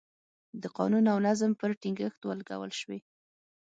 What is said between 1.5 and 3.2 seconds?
پر ټینګښت ولګول شوې.